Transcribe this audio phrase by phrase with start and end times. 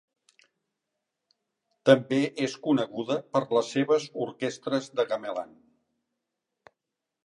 [1.91, 5.59] També és coneguda per les seves orquestres de gamelan.